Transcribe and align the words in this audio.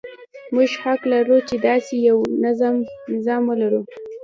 موږ 0.55 0.71
حق 0.83 1.01
لرو 1.13 1.37
چې 1.47 1.55
داسې 1.67 1.93
یو 2.07 2.17
نظام 3.13 3.41
ولرو. 3.49 3.81